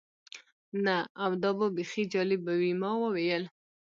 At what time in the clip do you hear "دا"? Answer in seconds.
1.43-1.49